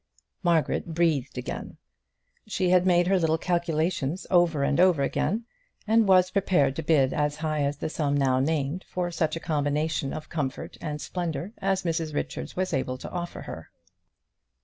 Margaret 0.41 0.95
breathed 0.95 1.37
again. 1.37 1.77
She 2.47 2.69
had 2.71 2.87
made 2.87 3.05
her 3.05 3.19
little 3.19 3.37
calculations 3.37 4.25
over 4.31 4.63
and 4.63 4.79
over 4.79 5.03
again, 5.03 5.45
and 5.85 6.07
was 6.07 6.31
prepared 6.31 6.75
to 6.77 6.81
bid 6.81 7.13
as 7.13 7.35
high 7.35 7.61
as 7.63 7.77
the 7.77 7.87
sum 7.87 8.17
now 8.17 8.39
named 8.39 8.83
for 8.89 9.11
such 9.11 9.35
a 9.35 9.39
combination 9.39 10.11
of 10.11 10.27
comfort 10.27 10.75
and 10.81 10.99
splendour 10.99 11.51
as 11.59 11.83
Mrs 11.83 12.15
Richards 12.15 12.55
was 12.55 12.73
able 12.73 12.97
to 12.97 13.11
offer 13.11 13.41
to 13.41 13.45
her. 13.45 13.69